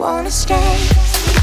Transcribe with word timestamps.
wanna 0.00 0.30
stay. 0.30 1.39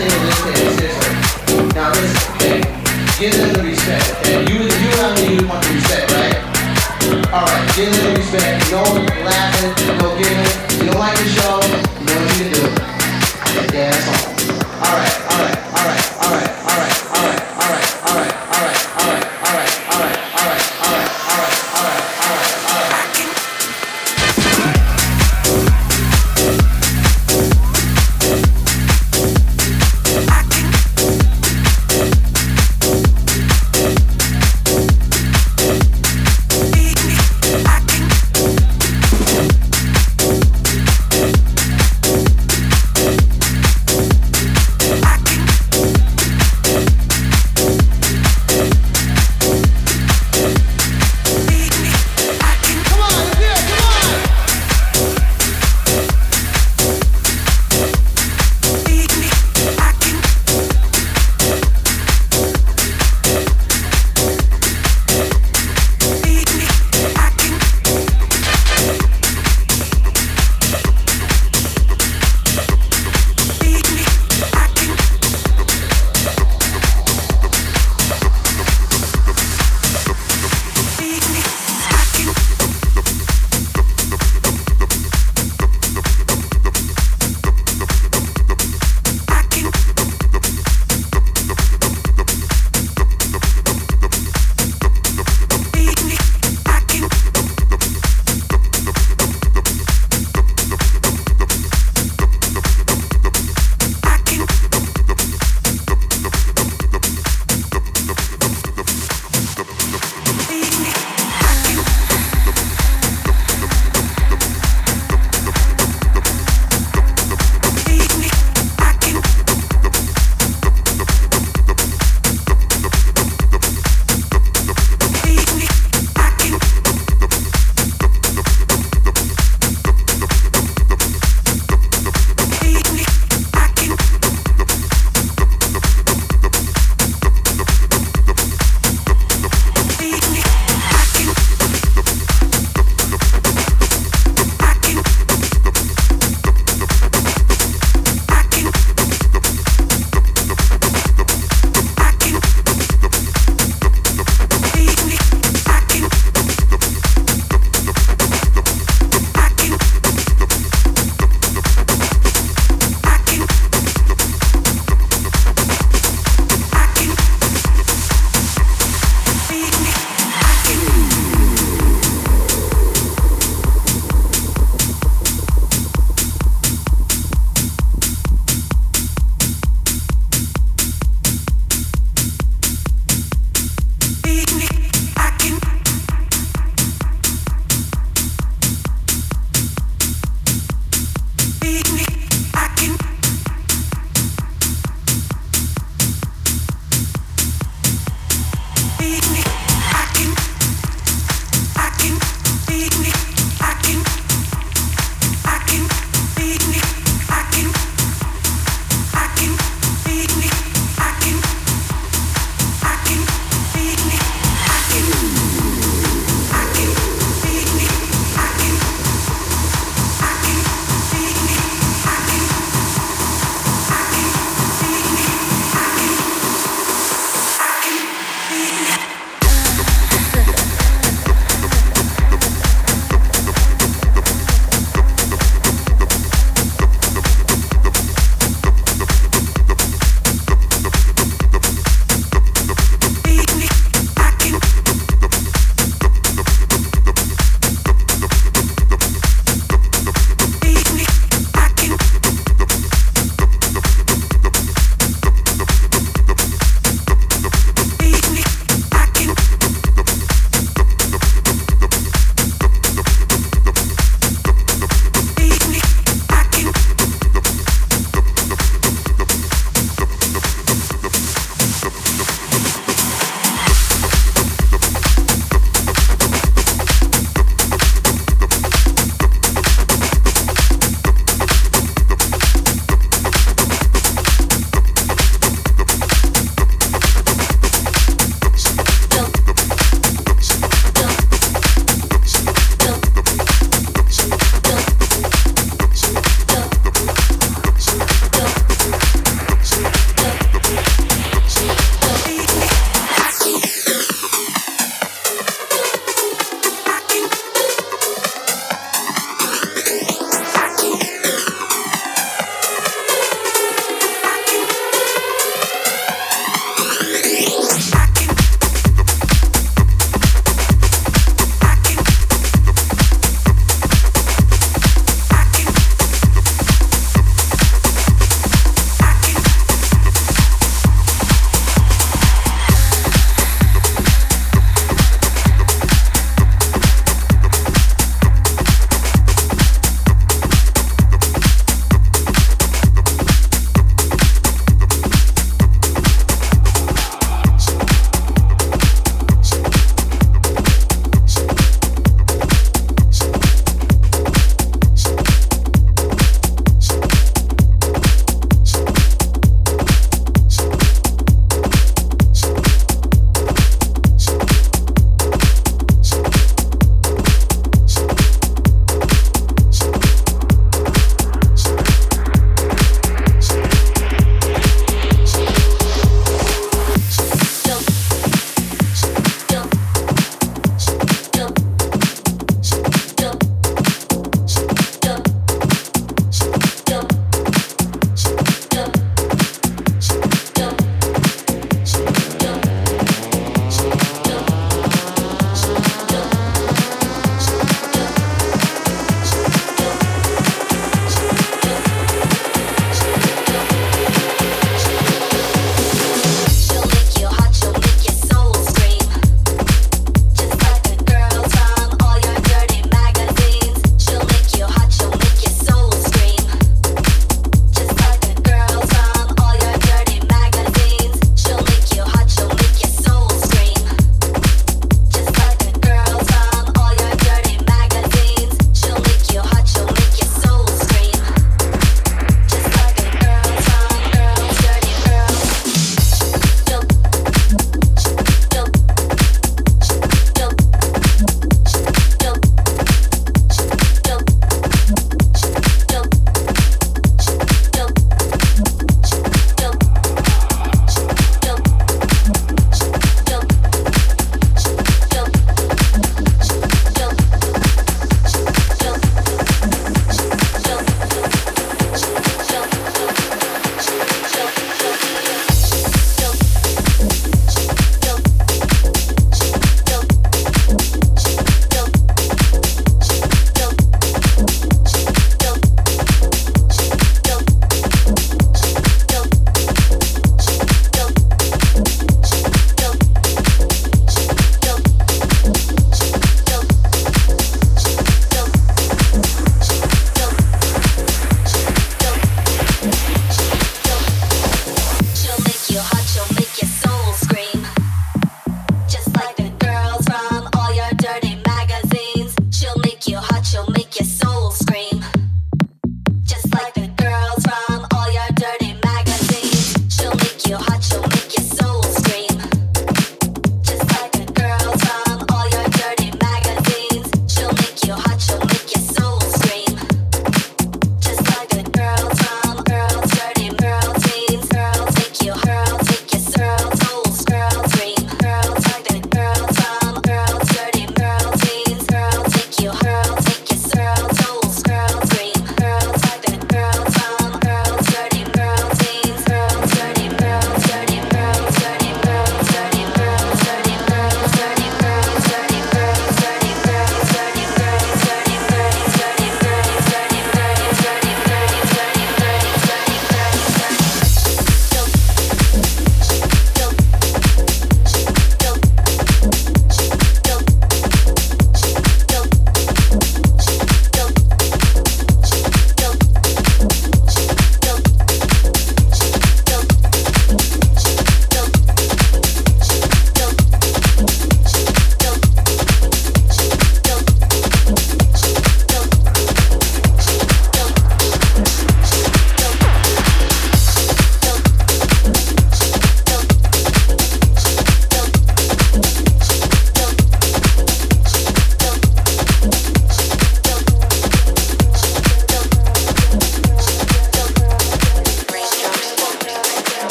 saying 0.00 0.76
this 0.76 0.96
okay? 2.36 2.60
Give 3.18 3.36
them 3.36 3.52
the 3.52 3.62
respect, 3.62 4.08
okay? 4.20 4.40
You, 4.48 4.60
you 4.60 4.88
and 4.96 5.00
I 5.00 5.14
mean 5.20 5.40
you 5.40 5.46
want 5.46 5.62
the 5.64 5.74
respect, 5.74 6.10
right? 6.12 6.36
Alright, 7.32 7.76
give 7.76 7.92
them 7.92 8.14
respect. 8.14 8.70
Don't 8.70 9.04
laugh 9.24 9.64
at. 9.64 10.59